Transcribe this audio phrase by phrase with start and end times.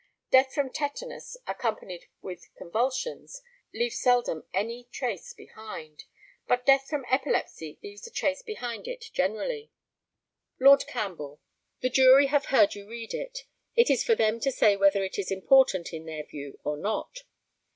[0.31, 6.05] Death from tetanus, accompanied with convulsions, leave seldom any trace behind;
[6.47, 9.71] but death from epilepsy leaves a trace behind it generally."
[10.59, 11.39] Lord CAMPBELL.
[11.81, 13.43] The jury have heard you read it.
[13.75, 17.19] It is for them to say whether it is important in their view or not.